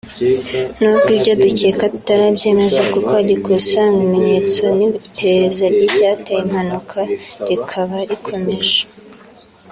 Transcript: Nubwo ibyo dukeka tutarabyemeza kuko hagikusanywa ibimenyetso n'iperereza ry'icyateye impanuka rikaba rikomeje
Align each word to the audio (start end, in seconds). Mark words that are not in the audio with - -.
Nubwo 0.79 1.07
ibyo 1.17 1.33
dukeka 1.43 1.83
tutarabyemeza 1.93 2.79
kuko 2.91 3.09
hagikusanywa 3.17 3.93
ibimenyetso 4.05 4.63
n'iperereza 4.77 5.65
ry'icyateye 5.73 6.39
impanuka 6.45 6.99
rikaba 7.47 7.97
rikomeje 8.09 8.79